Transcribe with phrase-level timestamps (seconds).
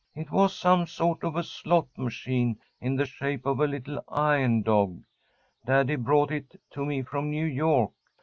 [0.15, 4.63] It was some sort of a slot machine in the shape of a little iron
[4.63, 5.03] dog.
[5.63, 7.91] Daddy brought it to me from New York.